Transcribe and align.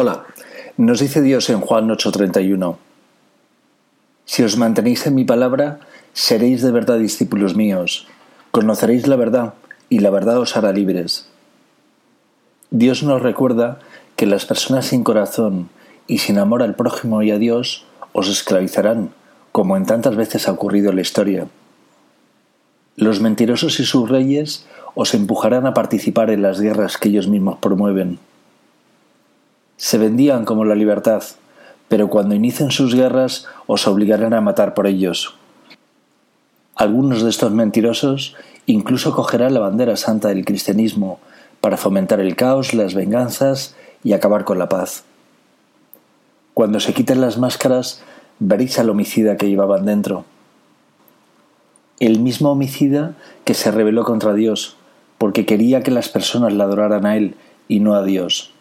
Hola, 0.00 0.26
nos 0.76 1.00
dice 1.00 1.22
Dios 1.22 1.50
en 1.50 1.60
Juan 1.60 1.90
8:31, 1.90 2.76
Si 4.26 4.44
os 4.44 4.56
mantenéis 4.56 5.04
en 5.08 5.16
mi 5.16 5.24
palabra, 5.24 5.80
seréis 6.12 6.62
de 6.62 6.70
verdad 6.70 7.00
discípulos 7.00 7.56
míos, 7.56 8.06
conoceréis 8.52 9.08
la 9.08 9.16
verdad 9.16 9.54
y 9.88 9.98
la 9.98 10.10
verdad 10.10 10.38
os 10.38 10.56
hará 10.56 10.70
libres. 10.70 11.28
Dios 12.70 13.02
nos 13.02 13.22
recuerda 13.22 13.80
que 14.14 14.26
las 14.26 14.46
personas 14.46 14.86
sin 14.86 15.02
corazón 15.02 15.68
y 16.06 16.18
sin 16.18 16.38
amor 16.38 16.62
al 16.62 16.76
prójimo 16.76 17.24
y 17.24 17.32
a 17.32 17.38
Dios 17.38 17.84
os 18.12 18.28
esclavizarán, 18.28 19.10
como 19.50 19.76
en 19.76 19.84
tantas 19.84 20.14
veces 20.14 20.46
ha 20.46 20.52
ocurrido 20.52 20.90
en 20.90 20.94
la 20.94 21.02
historia. 21.02 21.48
Los 22.94 23.20
mentirosos 23.20 23.80
y 23.80 23.84
sus 23.84 24.08
reyes 24.08 24.64
os 24.94 25.12
empujarán 25.14 25.66
a 25.66 25.74
participar 25.74 26.30
en 26.30 26.42
las 26.42 26.60
guerras 26.60 26.98
que 26.98 27.08
ellos 27.08 27.26
mismos 27.26 27.58
promueven. 27.58 28.20
Se 29.78 29.96
vendían 29.96 30.44
como 30.44 30.66
la 30.66 30.74
libertad, 30.74 31.22
pero 31.88 32.10
cuando 32.10 32.34
inicien 32.34 32.70
sus 32.70 32.94
guerras 32.94 33.46
os 33.66 33.88
obligarán 33.88 34.34
a 34.34 34.42
matar 34.42 34.74
por 34.74 34.86
ellos. 34.86 35.36
Algunos 36.76 37.22
de 37.22 37.30
estos 37.30 37.50
mentirosos 37.52 38.36
incluso 38.66 39.16
cogerán 39.16 39.54
la 39.54 39.60
bandera 39.60 39.96
santa 39.96 40.28
del 40.28 40.44
cristianismo 40.44 41.20
para 41.62 41.78
fomentar 41.78 42.20
el 42.20 42.36
caos, 42.36 42.74
las 42.74 42.92
venganzas 42.92 43.74
y 44.04 44.12
acabar 44.12 44.44
con 44.44 44.58
la 44.58 44.68
paz. 44.68 45.04
Cuando 46.52 46.78
se 46.78 46.92
quiten 46.92 47.22
las 47.22 47.38
máscaras, 47.38 48.02
veréis 48.38 48.78
al 48.78 48.90
homicida 48.90 49.38
que 49.38 49.48
llevaban 49.48 49.86
dentro 49.86 50.26
el 52.00 52.20
mismo 52.20 52.52
homicida 52.52 53.14
que 53.44 53.54
se 53.54 53.70
rebeló 53.70 54.04
contra 54.04 54.34
Dios, 54.34 54.76
porque 55.18 55.46
quería 55.46 55.82
que 55.82 55.90
las 55.90 56.08
personas 56.08 56.52
le 56.52 56.62
adoraran 56.62 57.06
a 57.06 57.16
Él 57.16 57.34
y 57.66 57.80
no 57.80 57.94
a 57.94 58.04
Dios. 58.04 58.52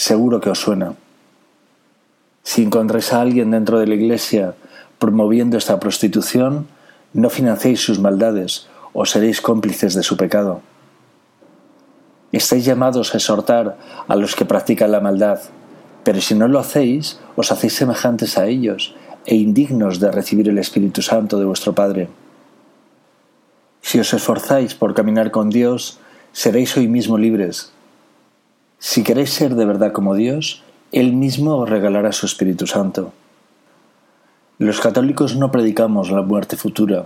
Seguro 0.00 0.40
que 0.40 0.48
os 0.48 0.58
suena. 0.58 0.94
Si 2.42 2.62
encontráis 2.62 3.12
a 3.12 3.20
alguien 3.20 3.50
dentro 3.50 3.78
de 3.78 3.86
la 3.86 3.96
iglesia 3.96 4.54
promoviendo 4.98 5.58
esta 5.58 5.78
prostitución, 5.78 6.68
no 7.12 7.28
financiéis 7.28 7.84
sus 7.84 8.00
maldades 8.00 8.66
o 8.94 9.04
seréis 9.04 9.42
cómplices 9.42 9.92
de 9.92 10.02
su 10.02 10.16
pecado. 10.16 10.62
Estáis 12.32 12.64
llamados 12.64 13.12
a 13.12 13.18
exhortar 13.18 13.76
a 14.08 14.16
los 14.16 14.34
que 14.36 14.46
practican 14.46 14.90
la 14.90 15.04
maldad, 15.04 15.40
pero 16.02 16.22
si 16.22 16.34
no 16.34 16.48
lo 16.48 16.58
hacéis, 16.58 17.20
os 17.36 17.52
hacéis 17.52 17.74
semejantes 17.74 18.38
a 18.38 18.46
ellos 18.46 18.94
e 19.26 19.34
indignos 19.36 20.00
de 20.00 20.10
recibir 20.10 20.48
el 20.48 20.56
Espíritu 20.56 21.02
Santo 21.02 21.38
de 21.38 21.44
vuestro 21.44 21.74
Padre. 21.74 22.08
Si 23.82 24.00
os 24.00 24.14
esforzáis 24.14 24.72
por 24.72 24.94
caminar 24.94 25.30
con 25.30 25.50
Dios, 25.50 25.98
seréis 26.32 26.74
hoy 26.78 26.88
mismo 26.88 27.18
libres. 27.18 27.74
Si 28.80 29.04
queréis 29.04 29.30
ser 29.30 29.56
de 29.56 29.66
verdad 29.66 29.92
como 29.92 30.14
Dios, 30.14 30.62
Él 30.90 31.12
mismo 31.12 31.56
os 31.56 31.68
regalará 31.68 32.12
su 32.12 32.24
Espíritu 32.24 32.66
Santo. 32.66 33.12
Los 34.56 34.80
católicos 34.80 35.36
no 35.36 35.52
predicamos 35.52 36.10
la 36.10 36.22
muerte 36.22 36.56
futura, 36.56 37.04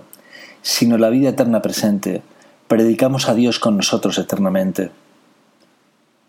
sino 0.62 0.98
la 0.98 1.11
vida 1.11 1.30
eterna 1.30 1.62
presente. 1.62 2.22
Predicamos 2.69 3.28
a 3.28 3.34
Dios 3.34 3.58
con 3.58 3.77
nosotros 3.77 4.19
eternamente. 4.19 4.92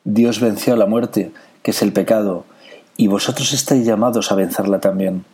Dios 0.04 0.40
venció 0.40 0.76
la 0.76 0.88
muerte, 0.88 1.32
que 1.62 1.72
es 1.72 1.82
el 1.84 1.94
pecado, 1.94 2.46
y 2.98 3.06
vosotros 3.06 3.54
estáis 3.54 3.86
llamados 3.86 4.32
a 4.32 4.36
vencerla 4.36 4.80
también. 4.80 5.26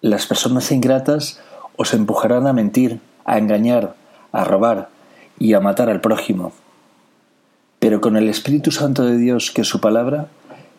Las 0.00 0.26
personas 0.26 0.70
ingratas 0.70 1.40
os 1.76 1.92
empujarán 1.92 2.46
a 2.46 2.52
mentir, 2.52 3.00
a 3.24 3.36
engañar, 3.36 3.96
a 4.30 4.44
robar 4.44 4.90
y 5.40 5.54
a 5.54 5.60
matar 5.60 5.90
al 5.90 6.00
prójimo. 6.00 6.52
Pero 7.80 8.00
con 8.00 8.16
el 8.16 8.28
Espíritu 8.28 8.70
Santo 8.70 9.04
de 9.04 9.16
Dios, 9.16 9.50
que 9.50 9.62
es 9.62 9.68
su 9.68 9.80
palabra, 9.80 10.28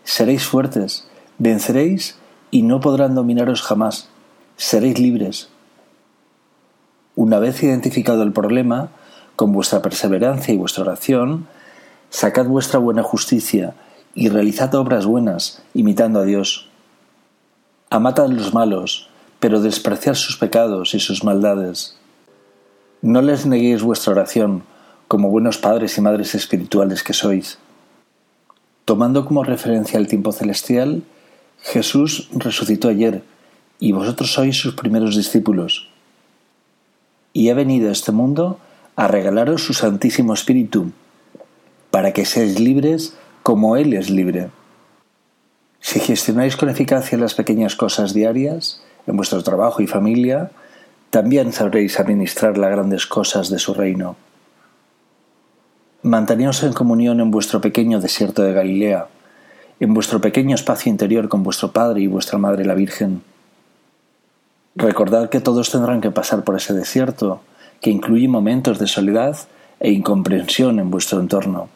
seréis 0.04 0.46
fuertes, 0.46 1.08
venceréis 1.40 2.16
y 2.52 2.62
no 2.62 2.80
podrán 2.80 3.16
dominaros 3.16 3.62
jamás. 3.62 4.08
Seréis 4.56 5.00
libres. 5.00 5.50
Una 7.16 7.40
vez 7.40 7.62
identificado 7.64 8.22
el 8.24 8.32
problema, 8.32 8.92
con 9.36 9.52
vuestra 9.52 9.82
perseverancia 9.82 10.54
y 10.54 10.58
vuestra 10.58 10.84
oración, 10.84 11.48
sacad 12.12 12.46
vuestra 12.46 12.80
buena 12.80 13.02
justicia 13.02 13.74
y 14.14 14.30
realizad 14.30 14.74
obras 14.76 15.06
buenas, 15.06 15.64
imitando 15.74 16.20
a 16.20 16.24
Dios. 16.24 16.70
Amad 17.90 18.20
a 18.20 18.28
los 18.28 18.54
malos, 18.54 19.10
pero 19.40 19.60
despreciad 19.60 20.14
sus 20.14 20.38
pecados 20.38 20.94
y 20.94 21.00
sus 21.00 21.24
maldades. 21.24 21.98
No 23.02 23.24
les 23.24 23.48
neguéis 23.48 23.82
vuestra 23.82 24.14
oración, 24.14 24.64
como 25.12 25.30
buenos 25.30 25.58
padres 25.58 25.98
y 25.98 26.02
madres 26.02 26.36
espirituales 26.36 27.04
que 27.04 27.12
sois. 27.12 27.58
Tomando 28.86 29.26
como 29.26 29.44
referencia 29.44 30.00
el 30.00 30.08
tiempo 30.08 30.32
celestial, 30.32 31.04
Jesús 31.60 32.30
resucitó 32.32 32.88
ayer, 32.88 33.22
y 33.78 33.92
vosotros 33.92 34.32
sois 34.32 34.56
sus 34.56 34.74
primeros 34.74 35.18
discípulos. 35.18 35.90
Y 37.34 37.50
ha 37.50 37.54
venido 37.54 37.90
a 37.90 37.92
este 37.92 38.14
mundo 38.14 38.58
a 38.96 39.10
regalaros 39.10 39.66
su 39.66 39.74
Santísimo 39.74 40.34
Espíritu, 40.34 40.94
para 41.90 42.14
que 42.14 42.24
seáis 42.24 42.58
libres 42.62 43.18
como 43.44 43.76
Él 43.76 43.92
es 43.92 44.10
libre. 44.10 44.48
Si 45.82 46.00
gestionáis 46.00 46.56
con 46.56 46.70
eficacia 46.70 47.18
las 47.18 47.34
pequeñas 47.34 47.76
cosas 47.76 48.14
diarias, 48.14 48.82
en 49.06 49.18
vuestro 49.18 49.44
trabajo 49.44 49.82
y 49.82 49.88
familia, 49.88 50.52
también 51.10 51.52
sabréis 51.52 52.00
administrar 52.00 52.58
las 52.58 52.72
grandes 52.72 53.06
cosas 53.06 53.50
de 53.50 53.60
su 53.60 53.74
reino. 53.74 54.16
Manteneos 56.04 56.64
en 56.64 56.74
comunión 56.74 57.20
en 57.20 57.30
vuestro 57.30 57.62
pequeño 57.62 58.00
desierto 58.00 58.42
de 58.42 58.54
Galilea, 58.54 59.06
en 59.80 59.94
vuestro 59.94 60.20
pequeño 60.20 60.56
espacio 60.56 60.90
interior 60.90 61.30
con 61.30 61.44
vuestro 61.44 61.74
Padre 61.74 62.02
y 62.02 62.08
vuestra 62.08 62.40
Madre 62.40 62.66
la 62.66 62.74
Virgen. 62.74 63.22
Recordad 64.76 65.30
que 65.30 65.42
todos 65.42 65.70
tendrán 65.70 66.02
que 66.02 66.10
pasar 66.10 66.44
por 66.44 66.56
ese 66.56 66.74
desierto, 66.74 67.42
que 67.82 67.92
incluye 67.92 68.28
momentos 68.28 68.80
de 68.80 68.88
soledad 68.88 69.38
e 69.80 69.92
incomprensión 69.92 70.80
en 70.80 70.90
vuestro 70.90 71.20
entorno. 71.20 71.70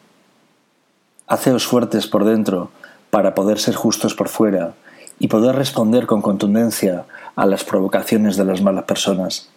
Haceos 1.28 1.64
fuertes 1.64 2.08
por 2.08 2.24
dentro 2.24 2.70
para 3.10 3.32
poder 3.32 3.60
ser 3.60 3.76
justos 3.76 4.16
por 4.16 4.28
fuera 4.28 4.74
y 5.20 5.28
poder 5.28 5.54
responder 5.54 6.06
con 6.06 6.20
contundencia 6.20 7.04
a 7.36 7.46
las 7.46 7.62
provocaciones 7.62 8.36
de 8.36 8.44
las 8.44 8.60
malas 8.60 8.86
personas. 8.86 9.50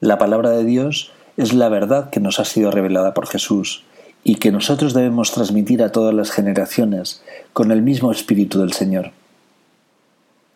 La 0.00 0.18
palabra 0.18 0.50
de 0.50 0.64
Dios 0.64 1.12
es 1.38 1.54
la 1.54 1.70
verdad 1.70 2.10
que 2.10 2.20
nos 2.20 2.38
ha 2.38 2.44
sido 2.44 2.70
revelada 2.70 3.14
por 3.14 3.26
Jesús 3.26 3.84
y 4.24 4.34
que 4.34 4.52
nosotros 4.52 4.92
debemos 4.92 5.32
transmitir 5.32 5.82
a 5.82 5.90
todas 5.90 6.12
las 6.12 6.30
generaciones 6.30 7.22
con 7.54 7.72
el 7.72 7.80
mismo 7.80 8.12
espíritu 8.12 8.60
del 8.60 8.74
Señor. 8.74 9.12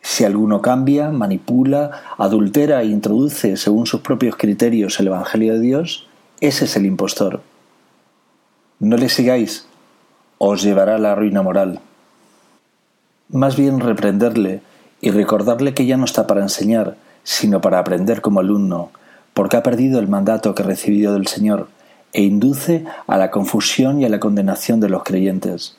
Si 0.03 0.25
alguno 0.25 0.60
cambia, 0.60 1.10
manipula, 1.10 2.03
adultera 2.19 2.82
e 2.82 2.87
introduce 2.87 3.56
según 3.56 3.87
sus 3.87 4.03
propios 4.03 4.37
criterios 4.37 5.00
el 5.00 5.06
Evangelio 5.06 5.54
de 5.54 5.60
Dios, 5.60 6.06
ese 6.41 6.66
es 6.66 6.76
el 6.76 6.84
impostor. 6.84 7.41
No 8.78 8.99
le 8.99 9.09
sigáis, 9.09 9.66
os 10.37 10.62
llevará 10.62 10.97
a 10.97 10.99
la 10.99 11.14
ruina 11.14 11.41
moral 11.41 11.81
más 13.32 13.56
bien 13.56 13.81
reprenderle 13.81 14.60
y 15.00 15.10
recordarle 15.10 15.75
que 15.75 15.87
ya 15.87 15.97
no 15.97 16.04
está 16.04 16.26
para 16.26 16.43
enseñar, 16.43 16.97
sino 17.25 17.60
para 17.60 17.78
aprender 17.78 18.20
como 18.20 18.41
alumno, 18.41 18.91
porque 19.34 19.56
ha 19.56 19.62
perdido 19.62 19.98
el 19.98 20.09
mandato 20.09 20.54
que 20.54 20.62
ha 20.62 20.66
recibido 20.66 21.15
del 21.15 21.26
Señor 21.26 21.69
e 22.12 22.22
induce 22.22 22.84
a 23.06 23.16
la 23.16 23.31
confusión 23.31 24.00
y 24.00 24.04
a 24.04 24.09
la 24.09 24.20
condenación 24.20 24.81
de 24.81 24.88
los 24.88 25.03
creyentes. 25.03 25.76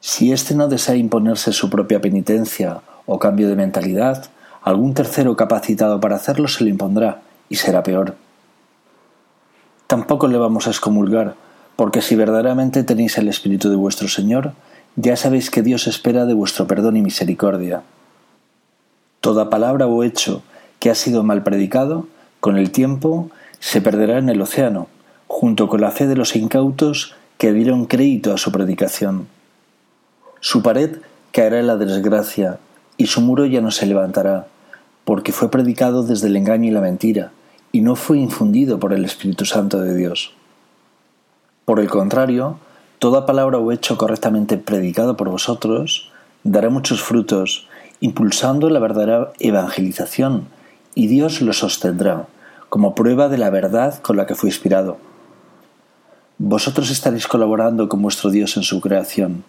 Si 0.00 0.32
éste 0.32 0.54
no 0.54 0.68
desea 0.68 0.96
imponerse 0.96 1.52
su 1.52 1.70
propia 1.70 2.00
penitencia 2.00 2.80
o 3.06 3.18
cambio 3.18 3.48
de 3.48 3.56
mentalidad, 3.56 4.30
algún 4.62 4.94
tercero 4.94 5.36
capacitado 5.36 6.00
para 6.00 6.16
hacerlo 6.16 6.48
se 6.48 6.64
lo 6.64 6.70
impondrá 6.70 7.22
y 7.48 7.56
será 7.56 7.82
peor. 7.82 8.16
Tampoco 9.86 10.28
le 10.28 10.38
vamos 10.38 10.66
a 10.66 10.70
excomulgar, 10.70 11.34
porque 11.76 12.02
si 12.02 12.14
verdaderamente 12.14 12.84
tenéis 12.84 13.18
el 13.18 13.28
Espíritu 13.28 13.70
de 13.70 13.76
vuestro 13.76 14.08
Señor, 14.08 14.52
ya 14.96 15.16
sabéis 15.16 15.50
que 15.50 15.62
Dios 15.62 15.86
espera 15.86 16.26
de 16.26 16.34
vuestro 16.34 16.66
perdón 16.66 16.96
y 16.96 17.02
misericordia. 17.02 17.82
Toda 19.20 19.50
palabra 19.50 19.86
o 19.86 20.02
hecho 20.02 20.42
que 20.78 20.90
ha 20.90 20.94
sido 20.94 21.22
mal 21.22 21.42
predicado, 21.42 22.06
con 22.40 22.56
el 22.56 22.70
tiempo 22.70 23.30
se 23.58 23.80
perderá 23.80 24.18
en 24.18 24.28
el 24.28 24.40
océano, 24.40 24.88
junto 25.26 25.68
con 25.68 25.80
la 25.80 25.90
fe 25.90 26.06
de 26.06 26.16
los 26.16 26.34
incautos 26.34 27.14
que 27.38 27.52
dieron 27.52 27.86
crédito 27.86 28.34
a 28.34 28.38
su 28.38 28.50
predicación. 28.50 29.28
Su 30.40 30.62
pared 30.62 30.98
caerá 31.32 31.60
en 31.60 31.66
la 31.66 31.76
desgracia, 31.76 32.58
y 32.96 33.06
su 33.06 33.20
muro 33.20 33.46
ya 33.46 33.60
no 33.60 33.70
se 33.70 33.86
levantará, 33.86 34.46
porque 35.04 35.32
fue 35.32 35.50
predicado 35.50 36.02
desde 36.02 36.26
el 36.26 36.36
engaño 36.36 36.68
y 36.68 36.72
la 36.72 36.80
mentira, 36.80 37.32
y 37.72 37.82
no 37.82 37.96
fue 37.96 38.18
infundido 38.18 38.80
por 38.80 38.92
el 38.92 39.04
Espíritu 39.04 39.44
Santo 39.44 39.80
de 39.80 39.94
Dios. 39.94 40.32
Por 41.64 41.78
el 41.78 41.88
contrario, 41.88 42.58
Toda 43.00 43.24
palabra 43.24 43.56
o 43.56 43.72
hecho 43.72 43.96
correctamente 43.96 44.58
predicado 44.58 45.16
por 45.16 45.30
vosotros 45.30 46.10
dará 46.44 46.68
muchos 46.68 47.00
frutos, 47.00 47.66
impulsando 48.00 48.68
la 48.68 48.78
verdadera 48.78 49.32
evangelización, 49.38 50.48
y 50.94 51.06
Dios 51.06 51.40
lo 51.40 51.52
sostendrá, 51.52 52.26
como 52.68 52.94
prueba 52.94 53.28
de 53.28 53.38
la 53.38 53.50
verdad 53.50 54.00
con 54.00 54.16
la 54.16 54.26
que 54.26 54.34
fue 54.34 54.48
inspirado. 54.48 54.98
Vosotros 56.38 56.90
estaréis 56.90 57.26
colaborando 57.26 57.88
con 57.88 58.00
vuestro 58.00 58.30
Dios 58.30 58.56
en 58.56 58.62
su 58.62 58.80
creación, 58.80 59.44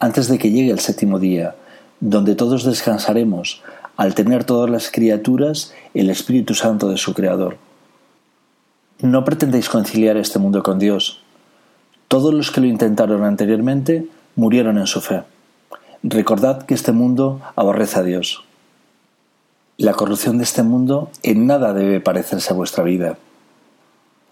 antes 0.00 0.28
de 0.28 0.38
que 0.38 0.50
llegue 0.50 0.70
el 0.70 0.80
séptimo 0.80 1.18
día, 1.18 1.54
donde 2.00 2.34
todos 2.34 2.64
descansaremos 2.64 3.62
al 3.96 4.14
tener 4.14 4.44
todas 4.44 4.68
las 4.68 4.90
criaturas 4.90 5.72
el 5.94 6.10
Espíritu 6.10 6.54
Santo 6.54 6.88
de 6.88 6.96
su 6.96 7.14
Creador. 7.14 7.56
No 9.00 9.24
pretendéis 9.24 9.68
conciliar 9.68 10.16
este 10.16 10.38
mundo 10.38 10.62
con 10.62 10.78
Dios. 10.78 11.20
Todos 12.08 12.34
los 12.34 12.50
que 12.50 12.60
lo 12.60 12.66
intentaron 12.66 13.24
anteriormente 13.24 14.06
murieron 14.36 14.78
en 14.78 14.86
su 14.86 15.00
fe. 15.00 15.22
Recordad 16.02 16.62
que 16.64 16.74
este 16.74 16.92
mundo 16.92 17.40
aborrece 17.56 17.98
a 17.98 18.02
Dios. 18.02 18.44
La 19.76 19.92
corrupción 19.92 20.38
de 20.38 20.44
este 20.44 20.62
mundo 20.62 21.10
en 21.24 21.48
nada 21.48 21.72
debe 21.72 22.00
parecerse 22.00 22.52
a 22.52 22.56
vuestra 22.56 22.84
vida. 22.84 23.18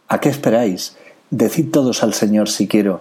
¿A 0.06 0.20
qué 0.20 0.28
esperáis? 0.28 0.96
Decid 1.30 1.72
todos 1.72 2.04
al 2.04 2.14
Señor 2.14 2.48
si 2.48 2.68
quiero, 2.68 3.00